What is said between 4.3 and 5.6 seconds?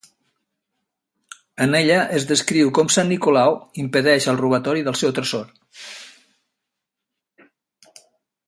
el robatori del seu tresor.